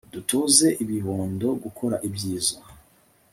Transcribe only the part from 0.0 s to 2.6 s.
dutoze ibibondo gukora ibyiza